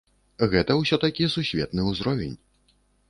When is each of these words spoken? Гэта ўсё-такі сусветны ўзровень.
Гэта 0.53 0.77
ўсё-такі 0.79 1.27
сусветны 1.35 1.81
ўзровень. 1.91 2.35